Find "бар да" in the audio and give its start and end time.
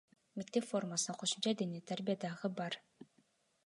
2.61-3.11